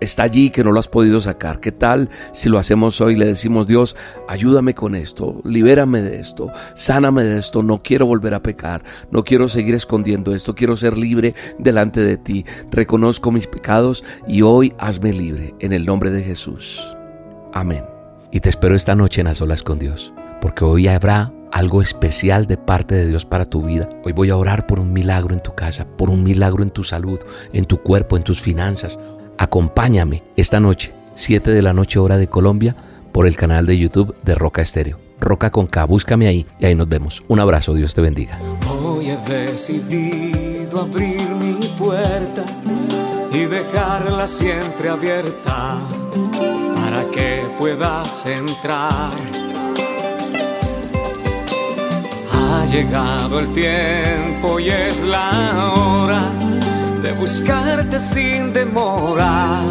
está 0.00 0.22
allí 0.22 0.50
que 0.50 0.64
no 0.64 0.72
lo 0.72 0.80
has 0.80 0.88
podido 0.88 1.20
sacar. 1.20 1.60
¿Qué 1.60 1.72
tal 1.72 2.08
si 2.32 2.48
lo 2.48 2.58
hacemos 2.58 3.00
hoy? 3.00 3.16
Le 3.16 3.26
decimos, 3.26 3.66
Dios, 3.66 3.96
ayúdame 4.28 4.74
con 4.74 4.94
esto, 4.94 5.40
libérame 5.44 6.02
de 6.02 6.20
esto, 6.20 6.50
sáname 6.74 7.24
de 7.24 7.38
esto, 7.38 7.62
no 7.62 7.82
quiero 7.82 8.06
volver 8.06 8.34
a 8.34 8.42
pecar, 8.42 8.82
no 9.10 9.24
quiero 9.24 9.48
seguir 9.48 9.74
escondiendo 9.74 10.34
esto, 10.34 10.54
quiero 10.54 10.76
ser 10.76 10.96
libre 10.96 11.34
delante 11.58 12.00
de 12.00 12.16
ti. 12.16 12.44
Reconozco 12.70 13.32
mis 13.32 13.46
pecados 13.46 14.04
y 14.26 14.42
hoy 14.42 14.74
hazme 14.78 15.12
libre 15.12 15.54
en 15.60 15.72
el 15.72 15.84
nombre 15.84 16.10
de 16.10 16.22
Jesús. 16.22 16.96
Amén. 17.52 17.84
Y 18.30 18.40
te 18.40 18.48
espero 18.48 18.74
esta 18.74 18.94
noche 18.94 19.22
en 19.22 19.26
las 19.28 19.40
olas 19.40 19.62
con 19.62 19.78
Dios, 19.78 20.12
porque 20.40 20.64
hoy 20.64 20.86
habrá 20.86 21.32
algo 21.52 21.80
especial 21.80 22.46
de 22.46 22.56
parte 22.56 22.94
de 22.94 23.08
Dios 23.08 23.24
para 23.24 23.46
tu 23.46 23.62
vida. 23.62 23.88
Hoy 24.04 24.12
voy 24.12 24.30
a 24.30 24.36
orar 24.36 24.66
por 24.66 24.80
un 24.80 24.92
milagro 24.92 25.34
en 25.34 25.42
tu 25.42 25.54
casa, 25.54 25.86
por 25.96 26.10
un 26.10 26.22
milagro 26.22 26.62
en 26.62 26.70
tu 26.70 26.84
salud, 26.84 27.18
en 27.52 27.64
tu 27.64 27.82
cuerpo, 27.82 28.16
en 28.16 28.22
tus 28.22 28.40
finanzas. 28.40 28.98
Acompáñame 29.38 30.24
esta 30.36 30.58
noche, 30.58 30.92
7 31.14 31.52
de 31.52 31.62
la 31.62 31.72
noche 31.72 32.00
hora 32.00 32.18
de 32.18 32.26
Colombia, 32.26 32.74
por 33.12 33.28
el 33.28 33.36
canal 33.36 33.66
de 33.66 33.78
YouTube 33.78 34.16
de 34.24 34.34
Roca 34.34 34.62
Estéreo. 34.62 34.98
Roca 35.20 35.50
con 35.50 35.68
K, 35.68 35.84
búscame 35.84 36.26
ahí 36.26 36.44
y 36.58 36.66
ahí 36.66 36.74
nos 36.74 36.88
vemos. 36.88 37.22
Un 37.28 37.38
abrazo, 37.38 37.72
Dios 37.74 37.94
te 37.94 38.00
bendiga. 38.00 38.36
Hoy 38.68 39.10
he 39.10 39.16
decidido 39.30 40.80
abrir 40.80 41.28
mi 41.36 41.68
puerta 41.78 42.44
y 43.32 43.44
dejarla 43.44 44.26
siempre 44.26 44.90
abierta 44.90 45.78
para 46.74 47.08
que 47.10 47.44
puedas 47.58 48.26
entrar. 48.26 49.12
Ha 52.32 52.66
llegado 52.66 53.38
el 53.38 53.46
tiempo 53.54 54.58
y 54.58 54.68
es 54.68 55.02
la 55.02 55.72
hora 55.74 56.57
de 57.08 57.14
buscarte 57.14 57.98
sin 57.98 58.52
demora 58.52 59.62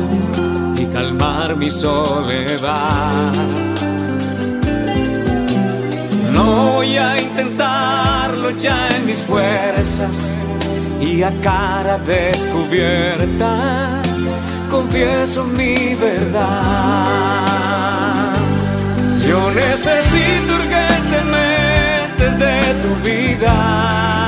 y 0.76 0.88
calmar 0.88 1.56
mi 1.56 1.70
soledad. 1.70 3.32
No 6.34 6.74
voy 6.74 6.98
a 6.98 7.22
intentarlo 7.22 8.50
ya 8.52 8.90
en 8.96 9.06
mis 9.06 9.20
fuerzas 9.20 10.36
y 11.00 11.22
a 11.22 11.32
cara 11.42 12.00
descubierta 12.00 14.02
confieso 14.72 15.44
mi 15.44 15.94
verdad. 15.94 17.54
Yo 19.28 19.52
necesito 19.52 20.56
urgentemente 20.56 22.32
de 22.44 22.58
tu 22.82 22.96
vida. 23.08 24.27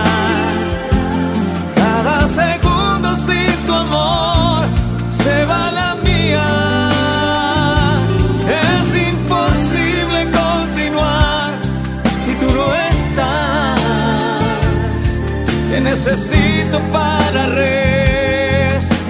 Necesito 16.10 16.80
para 16.92 17.46
respirar. 17.48 19.06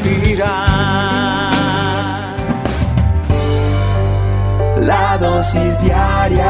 La 4.82 5.18
dosis 5.18 5.82
diaria 5.82 6.44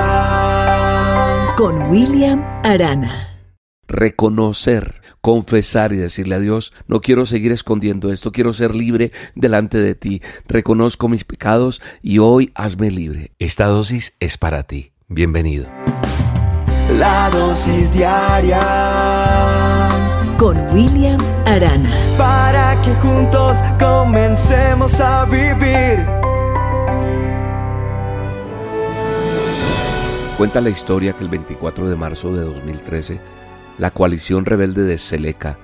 con 1.56 1.90
William 1.92 2.44
Arana. 2.64 3.28
reconocer, 3.88 5.02
confesar 5.22 5.94
y 5.94 5.98
decirle 5.98 6.36
a 6.36 6.40
Dios, 6.40 6.74
no 6.88 7.02
quiero 7.02 7.26
seguir 7.26 7.52
escondiendo 7.52 8.12
esto, 8.12 8.32
quiero 8.32 8.54
ser 8.54 8.76
libre 8.76 9.12
delante 9.36 9.80
de 9.80 9.96
ti, 9.96 10.22
reconozco 10.48 11.10
mis 11.10 11.26
pecados 11.26 11.82
y 12.02 12.20
hoy 12.20 12.52
hazme 12.56 12.92
libre. 12.92 13.32
Esta 13.40 13.66
dosis 13.66 14.16
es 14.20 14.38
para 14.38 14.64
ti. 14.64 14.94
Bienvenido. 15.08 15.68
La 16.98 17.30
dosis 17.32 17.92
diaria 17.94 18.60
Con 20.40 20.56
William 20.74 21.20
Arana. 21.46 21.92
para 22.18 22.82
que 22.82 22.94
juntos 22.94 23.62
comencemos 23.78 25.02
a 25.02 25.26
vivir. 25.26 26.06
Cuenta 30.38 30.62
la 30.62 30.70
historia 30.70 31.12
que 31.12 31.26
el 31.26 31.30
24 31.30 31.90
de 31.90 31.96
marzo 31.98 32.34
de 32.34 32.46
2013, 32.46 33.20
la 33.78 33.92
coalición 33.92 34.46
rebelde 34.46 34.84
de 34.84 34.98
Seleka 34.98 35.60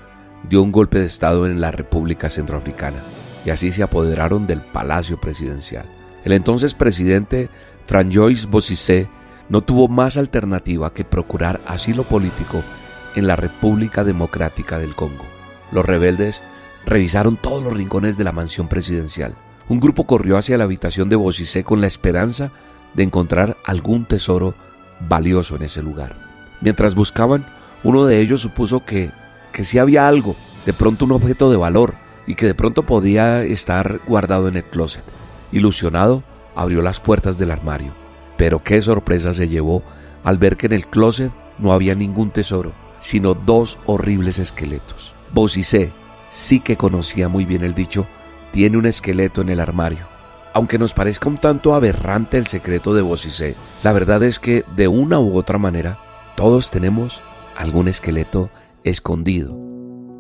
dio 0.50 0.62
un 0.62 0.74
golpe 0.74 1.00
de 1.00 1.06
Estado 1.06 1.46
en 1.46 1.62
la 1.62 1.72
República 1.72 2.30
Centroafricana 2.30 3.02
y 3.46 3.52
así 3.52 3.72
se 3.72 3.82
apoderaron 3.82 4.46
del 4.46 4.60
Palacio 4.60 5.16
Presidencial. 5.22 5.86
El 6.26 6.34
entonces 6.34 6.74
presidente 6.74 7.50
Franjois 7.86 8.46
Bozizé 8.48 9.08
no 9.48 9.62
tuvo 9.62 9.88
más 9.88 10.18
alternativa 10.18 10.94
que 10.94 11.06
procurar 11.06 11.62
asilo 11.66 12.04
político 12.04 12.62
en 13.16 13.28
la 13.28 13.36
República 13.36 14.04
Democrática 14.04 14.78
del 14.78 14.96
Congo. 14.96 15.26
Los 15.72 15.86
rebeldes 15.86 16.44
revisaron 16.86 17.38
todos 17.38 17.64
los 17.64 17.74
rincones 17.74 18.18
de 18.18 18.24
la 18.24 18.32
mansión 18.32 18.68
presidencial. 18.68 19.36
Un 19.68 19.80
grupo 19.80 20.06
corrió 20.06 20.38
hacia 20.38 20.58
la 20.58 20.66
habitación 20.66 21.10
de 21.10 21.16
Bozizé 21.16 21.64
con 21.64 21.82
la 21.82 21.88
esperanza 21.88 22.52
de 22.94 23.04
encontrar 23.04 23.58
algún 23.66 24.06
tesoro 24.06 24.54
valioso 25.00 25.56
en 25.56 25.64
ese 25.64 25.82
lugar. 25.82 26.16
Mientras 26.62 26.96
buscaban, 26.96 27.48
uno 27.84 28.06
de 28.06 28.20
ellos 28.20 28.42
supuso 28.42 28.86
que, 28.86 29.12
que 29.52 29.64
sí 29.64 29.80
había 29.80 30.08
algo, 30.08 30.36
de 30.66 30.74
pronto 30.74 31.06
un 31.06 31.12
objeto 31.12 31.50
de 31.50 31.58
valor, 31.58 31.96
y 32.28 32.36
que 32.36 32.46
de 32.46 32.56
pronto 32.56 32.84
podía 32.84 33.44
estar 33.44 34.02
guardado 34.08 34.48
en 34.48 34.58
el 34.58 34.64
closet. 34.64 35.04
Ilusionado, 35.52 36.24
abrió 36.56 36.82
las 36.82 37.00
puertas 37.00 37.38
del 37.38 37.52
armario. 37.52 37.94
Pero 38.38 38.64
qué 38.64 38.82
sorpresa 38.82 39.34
se 39.34 39.48
llevó 39.48 39.84
al 40.24 40.38
ver 40.38 40.58
que 40.58 40.66
en 40.66 40.74
el 40.74 40.88
closet 40.88 41.32
no 41.60 41.72
había 41.72 41.96
ningún 41.96 42.32
tesoro, 42.32 42.74
sino 43.00 43.34
dos 43.34 43.80
horribles 43.86 44.40
esqueletos. 44.40 45.14
Bocicé, 45.34 45.92
sí 46.30 46.60
que 46.60 46.78
conocía 46.78 47.30
muy 47.30 47.46
bien 47.46 47.64
el 47.64 47.74
dicho, 47.74 48.08
tiene 48.52 48.78
un 48.78 48.86
esqueleto 48.86 49.42
en 49.42 49.50
el 49.50 49.60
armario. 49.60 50.08
Aunque 50.54 50.80
nos 50.80 50.94
parezca 50.94 51.28
un 51.28 51.38
tanto 51.38 51.76
aberrante 51.76 52.38
el 52.38 52.48
secreto 52.48 52.94
de 52.94 53.02
Bocicé, 53.02 53.56
la 53.84 53.92
verdad 53.92 54.24
es 54.24 54.40
que 54.40 54.64
de 54.76 54.88
una 54.88 55.20
u 55.20 55.38
otra 55.38 55.58
manera 55.58 56.00
todos 56.36 56.72
tenemos 56.72 57.22
algún 57.58 57.88
esqueleto 57.88 58.50
escondido. 58.84 59.58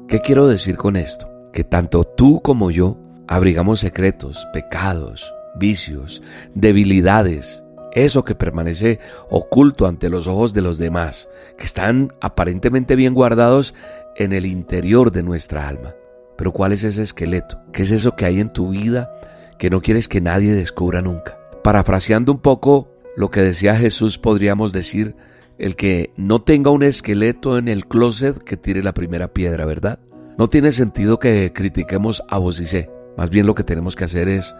¿Qué 0.07 0.21
quiero 0.21 0.47
decir 0.47 0.77
con 0.77 0.97
esto? 0.97 1.29
Que 1.53 1.63
tanto 1.63 2.03
tú 2.03 2.41
como 2.41 2.69
yo 2.71 2.97
abrigamos 3.27 3.79
secretos, 3.79 4.47
pecados, 4.53 5.33
vicios, 5.55 6.21
debilidades, 6.53 7.63
eso 7.95 8.23
que 8.23 8.35
permanece 8.35 8.99
oculto 9.29 9.87
ante 9.87 10.09
los 10.09 10.27
ojos 10.27 10.53
de 10.53 10.61
los 10.61 10.77
demás, 10.77 11.29
que 11.57 11.65
están 11.65 12.13
aparentemente 12.21 12.95
bien 12.95 13.13
guardados 13.13 13.73
en 14.17 14.33
el 14.33 14.45
interior 14.45 15.11
de 15.11 15.23
nuestra 15.23 15.67
alma. 15.67 15.95
Pero 16.37 16.51
¿cuál 16.51 16.73
es 16.73 16.83
ese 16.83 17.01
esqueleto? 17.01 17.61
¿Qué 17.71 17.83
es 17.83 17.91
eso 17.91 18.15
que 18.15 18.25
hay 18.25 18.41
en 18.41 18.49
tu 18.49 18.69
vida 18.69 19.11
que 19.57 19.69
no 19.69 19.81
quieres 19.81 20.07
que 20.09 20.19
nadie 20.19 20.53
descubra 20.53 21.01
nunca? 21.01 21.39
Parafraseando 21.63 22.33
un 22.33 22.39
poco 22.39 22.89
lo 23.15 23.31
que 23.31 23.41
decía 23.41 23.75
Jesús, 23.75 24.17
podríamos 24.17 24.73
decir, 24.73 25.15
el 25.57 25.77
que 25.77 26.11
no 26.17 26.41
tenga 26.41 26.71
un 26.71 26.83
esqueleto 26.83 27.57
en 27.57 27.69
el 27.69 27.87
closet 27.87 28.37
que 28.37 28.57
tire 28.57 28.83
la 28.83 28.93
primera 28.93 29.29
piedra, 29.29 29.65
¿verdad? 29.65 29.99
No 30.37 30.49
tiene 30.49 30.73
sentido 30.73 31.17
que 31.17 31.53
critiquemos 31.53 32.23
a 32.27 32.39
Bocicé. 32.39 32.89
Más 33.15 33.29
bien 33.29 33.45
lo 33.45 33.55
que 33.55 33.63
tenemos 33.63 33.95
que 33.95 34.03
hacer 34.03 34.27
es 34.27 34.53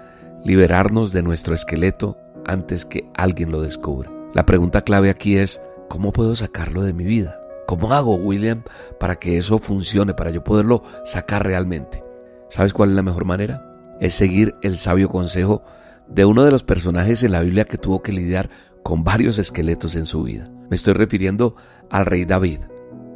liberarnos 0.46 1.12
de 1.12 1.22
nuestro 1.22 1.54
esqueleto 1.54 2.18
antes 2.48 2.86
que 2.86 3.10
alguien 3.16 3.52
lo 3.52 3.62
descubra. 3.62 4.12
La 4.34 4.46
pregunta 4.46 4.82
clave 4.82 5.10
aquí 5.10 5.38
es, 5.38 5.62
¿cómo 5.90 6.12
puedo 6.12 6.36
sacarlo 6.36 6.84
de 6.84 6.94
mi 6.94 7.04
vida? 7.04 7.40
¿Cómo 7.68 7.94
hago, 7.94 8.16
William, 8.16 8.64
para 9.00 9.16
que 9.16 9.38
eso 9.38 9.58
funcione, 9.58 10.14
para 10.14 10.30
yo 10.30 10.44
poderlo 10.44 10.84
sacar 11.04 11.46
realmente? 11.46 12.04
¿Sabes 12.50 12.74
cuál 12.74 12.90
es 12.90 12.96
la 12.96 13.02
mejor 13.02 13.26
manera? 13.26 13.98
Es 14.00 14.14
seguir 14.14 14.56
el 14.62 14.78
sabio 14.78 15.10
consejo 15.10 15.64
de 16.08 16.26
uno 16.26 16.44
de 16.44 16.52
los 16.52 16.64
personajes 16.64 17.24
en 17.24 17.32
la 17.32 17.42
Biblia 17.42 17.66
que 17.66 17.78
tuvo 17.78 18.04
que 18.04 18.12
lidiar 18.12 18.50
con 18.84 19.04
varios 19.04 19.40
esqueletos 19.40 19.96
en 19.96 20.06
su 20.06 20.24
vida. 20.24 20.50
Me 20.70 20.76
estoy 20.76 20.94
refiriendo 20.94 21.56
al 21.90 22.06
rey 22.06 22.26
David. 22.26 22.60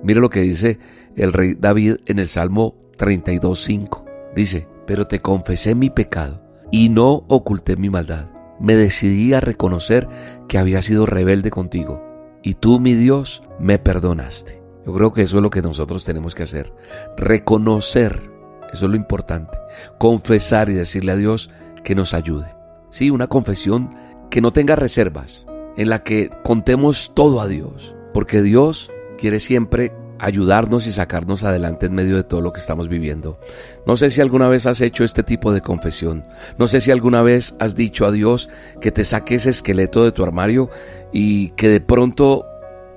Mire 0.04 0.20
lo 0.20 0.30
que 0.30 0.42
dice 0.42 0.80
el 1.16 1.34
rey 1.34 1.56
David 1.60 1.98
en 2.06 2.20
el 2.20 2.28
Salmo 2.28 2.76
32.5. 2.98 4.06
Dice, 4.36 4.68
pero 4.88 5.06
te 5.06 5.22
confesé 5.22 5.76
mi 5.76 5.90
pecado 5.90 6.42
y 6.72 6.90
no 6.90 7.26
oculté 7.28 7.76
mi 7.76 7.90
maldad. 7.90 8.30
Me 8.60 8.76
decidí 8.76 9.34
a 9.34 9.40
reconocer 9.40 10.08
que 10.48 10.58
había 10.58 10.82
sido 10.82 11.06
rebelde 11.06 11.52
contigo 11.52 12.10
y 12.42 12.56
tú, 12.56 12.80
mi 12.80 12.94
Dios, 12.94 13.44
me 13.60 13.80
perdonaste. 13.80 14.62
Yo 14.86 14.94
creo 14.94 15.14
que 15.14 15.24
eso 15.24 15.38
es 15.38 15.44
lo 15.44 15.50
que 15.50 15.62
nosotros 15.62 16.06
tenemos 16.06 16.36
que 16.36 16.44
hacer. 16.44 16.74
Reconocer 17.18 18.30
Eso 18.72 18.86
es 18.86 18.92
lo 18.92 18.96
importante. 18.96 19.58
Confesar 19.98 20.70
y 20.70 20.74
decirle 20.74 21.12
a 21.12 21.16
Dios 21.16 21.50
que 21.84 21.96
nos 21.96 22.14
ayude. 22.14 22.56
Sí, 22.92 23.10
una 23.10 23.28
confesión 23.28 23.96
que 24.30 24.42
no 24.42 24.54
tenga 24.54 24.76
reservas, 24.76 25.48
en 25.76 25.90
la 25.90 26.04
que 26.04 26.30
contemos 26.44 27.14
todo 27.16 27.42
a 27.42 27.48
Dios, 27.48 27.96
porque 28.14 28.44
Dios 28.44 28.92
quiere 29.18 29.40
siempre 29.40 29.92
ayudarnos 30.20 30.88
y 30.88 30.92
sacarnos 30.92 31.44
adelante 31.44 31.88
en 31.88 31.96
medio 31.96 32.16
de 32.16 32.24
todo 32.24 32.42
lo 32.42 32.52
que 32.52 32.60
estamos 32.60 32.88
viviendo. 32.90 33.40
No 33.86 33.96
sé 33.96 34.10
si 34.10 34.22
alguna 34.22 34.48
vez 34.48 34.66
has 34.66 34.82
hecho 34.82 35.04
este 35.04 35.24
tipo 35.24 35.52
de 35.54 35.62
confesión. 35.62 36.26
No 36.58 36.68
sé 36.68 36.82
si 36.82 36.92
alguna 36.92 37.22
vez 37.22 37.56
has 37.60 37.76
dicho 37.76 38.06
a 38.06 38.12
Dios 38.12 38.50
que 38.82 38.92
te 38.92 39.06
saque 39.06 39.36
ese 39.36 39.50
esqueleto 39.50 40.04
de 40.04 40.12
tu 40.12 40.24
armario 40.24 40.70
y 41.12 41.50
que 41.52 41.70
de 41.70 41.82
pronto 41.82 42.46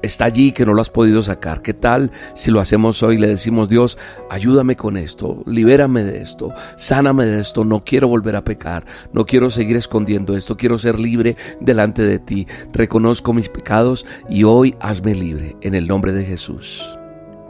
está 0.03 0.25
allí 0.25 0.53
que 0.53 0.67
no 0.67 0.75
lo 0.75 0.83
has 0.83 0.91
podido 0.91 1.23
sacar. 1.23 1.63
¿Qué 1.63 1.73
tal 1.73 2.11
si 2.35 2.51
lo 2.51 2.61
hacemos 2.61 3.03
hoy? 3.03 3.19
Le 3.19 3.29
decimos, 3.29 3.69
Dios, 3.69 3.99
ayúdame 4.29 4.77
con 4.77 4.97
esto, 4.97 5.43
libérame 5.47 6.03
de 6.03 6.21
esto, 6.21 6.53
sáname 6.77 7.27
de 7.27 7.41
esto, 7.41 7.65
no 7.65 7.85
quiero 7.85 8.09
volver 8.09 8.37
a 8.37 8.45
pecar, 8.45 8.85
no 9.13 9.25
quiero 9.25 9.51
seguir 9.51 9.77
escondiendo 9.77 10.37
esto, 10.37 10.57
quiero 10.57 10.79
ser 10.79 10.99
libre 10.99 11.37
delante 11.61 12.03
de 12.03 12.19
ti. 12.19 12.47
Reconozco 12.73 13.33
mis 13.33 13.49
pecados 13.49 14.05
y 14.29 14.45
hoy 14.45 14.75
hazme 14.81 15.15
libre 15.15 15.57
en 15.63 15.75
el 15.75 15.87
nombre 15.87 16.13
de 16.13 16.25
Jesús. 16.25 16.99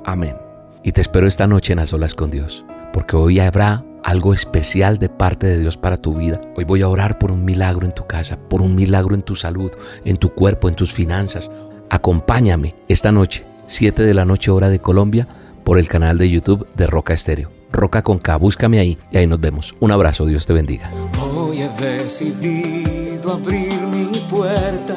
Amén. 0.05 0.37
Y 0.83 0.93
te 0.93 1.01
espero 1.01 1.27
esta 1.27 1.47
noche 1.47 1.73
en 1.73 1.79
las 1.79 1.93
olas 1.93 2.15
con 2.15 2.31
Dios, 2.31 2.65
porque 2.93 3.17
hoy 3.17 3.39
habrá 3.39 3.85
algo 4.03 4.35
especial 4.35 4.99
de 4.99 5.09
parte 5.09 5.47
de 5.47 5.61
Dios 5.61 5.77
para 5.77 5.97
tu 5.97 6.15
vida. 6.15 6.41
Hoy 6.57 6.65
voy 6.65 6.83
a 6.83 6.89
orar 6.89 7.19
por 7.19 7.31
un 7.31 7.45
milagro 7.45 7.87
en 7.87 7.95
tu 7.95 8.07
casa, 8.07 8.37
por 8.37 8.63
un 8.63 8.75
milagro 8.75 9.15
en 9.15 9.23
tu 9.23 9.37
salud, 9.37 9.71
en 10.05 10.17
tu 10.17 10.35
cuerpo, 10.35 10.69
en 10.69 10.75
tus 10.75 10.93
finanzas. 10.93 11.51
Acompáñame 11.89 12.75
esta 12.89 13.13
noche, 13.13 13.45
7 13.67 14.03
de 14.03 14.15
la 14.15 14.25
noche 14.25 14.51
hora 14.51 14.69
de 14.69 14.81
Colombia, 14.81 15.29
por 15.63 15.79
el 15.79 15.89
canal 15.89 16.19
de 16.19 16.29
YouTube 16.29 16.67
de 16.75 16.87
Roca 16.87 17.15
Estéreo. 17.15 17.51
Roca 17.71 18.03
con 18.03 18.19
K, 18.19 18.37
búscame 18.37 18.81
ahí 18.81 18.99
y 19.13 19.19
ahí 19.19 19.27
nos 19.27 19.41
vemos. 19.41 19.75
Un 19.79 19.93
abrazo, 19.93 20.27
Dios 20.27 20.47
te 20.47 20.53
bendiga. 20.53 20.91
Hoy 21.21 21.63
he 21.63 21.69
decidido 21.81 23.35
abrir 23.35 23.87
mi 23.87 24.21
puerta 24.29 24.97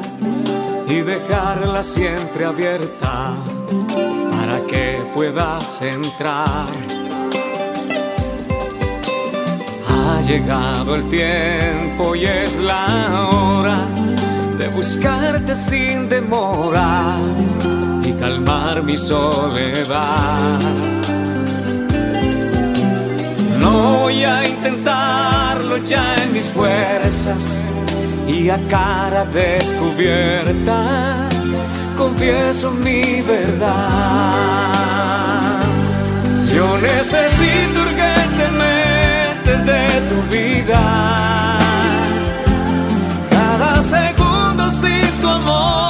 y 0.88 1.00
dejarla 1.00 1.82
siempre 1.82 2.44
abierta 2.44 3.34
para 4.30 4.60
que 4.66 5.04
puedas 5.12 5.82
entrar. 5.82 6.68
Ha 9.88 10.20
llegado 10.22 10.94
el 10.94 11.08
tiempo 11.10 12.14
y 12.14 12.24
es 12.24 12.56
la 12.58 13.28
hora 13.30 13.86
de 14.58 14.68
buscarte 14.68 15.54
sin 15.54 16.08
demora 16.08 17.16
y 18.04 18.12
calmar 18.12 18.82
mi 18.82 18.96
soledad. 18.96 20.60
No 23.58 23.98
voy 24.00 24.22
a 24.22 24.48
intentarlo 24.48 25.78
ya 25.78 26.14
en 26.22 26.32
mis 26.32 26.48
fuerzas 26.48 27.64
y 28.26 28.50
a 28.50 28.58
cara 28.68 29.24
descubierta 29.26 31.28
confieso 31.96 32.70
mi 32.70 33.22
verdad. 33.22 33.72
Yo 36.54 36.78
necesito 36.78 37.80
urgentemente 37.80 39.56
de 39.70 39.86
tu 40.08 40.22
vida. 40.30 41.58
Cada 43.30 43.82
segundo 43.82 44.70
sin 44.70 45.10
tu 45.20 45.28
amor 45.28 45.85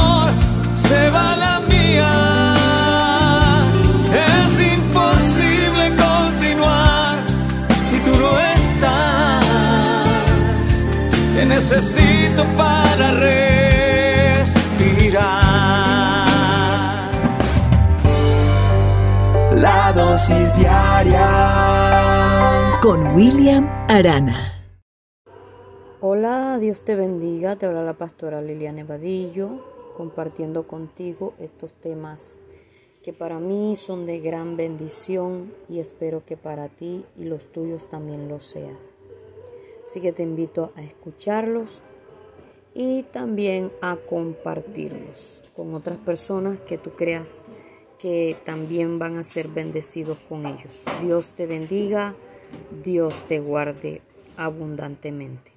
necesito 11.69 12.45
para 12.57 13.11
respirar. 13.11 14.71
La 19.57 19.93
dosis 19.93 20.57
diaria 20.57 21.19
con 22.81 23.17
William 23.17 23.67
Arana. 23.89 24.63
Hola, 26.01 26.59
Dios 26.61 26.85
te 26.85 26.95
bendiga. 26.95 27.57
Te 27.57 27.67
habla 27.67 27.83
la 27.83 27.95
pastora 27.95 28.41
Liliana 28.41 28.83
Evadillo, 28.83 29.65
compartiendo 29.97 30.69
contigo 30.69 31.35
estos 31.41 31.73
temas 31.73 32.39
que 33.03 33.13
para 33.13 33.41
mí 33.41 33.75
son 33.75 34.07
de 34.07 34.21
gran 34.21 34.57
bendición 34.57 35.53
y 35.69 35.81
espero 35.81 36.25
que 36.25 36.37
para 36.37 36.69
ti 36.69 37.05
y 37.17 37.25
los 37.25 37.51
tuyos 37.51 37.89
también 37.89 38.29
lo 38.29 38.39
sean. 38.39 38.96
Así 39.87 40.01
que 40.01 40.13
te 40.13 40.25
invito 40.25 40.73
a 40.75 40.83
escucharlos 40.83 41.83
y 42.75 43.05
también 43.05 43.73
a 43.81 43.97
compartirlos 43.97 45.43
con 45.55 45.75
otras 45.75 45.97
personas 45.97 46.61
que 46.61 46.77
tú 46.77 46.91
creas 46.91 47.43
que 47.99 48.37
también 48.45 48.99
van 48.99 49.17
a 49.17 49.25
ser 49.25 49.49
bendecidos 49.49 50.19
con 50.29 50.45
ellos. 50.45 50.83
Dios 51.01 51.35
te 51.35 51.47
bendiga, 51.47 52.15
Dios 52.85 53.27
te 53.27 53.41
guarde 53.41 54.03
abundantemente. 54.37 55.56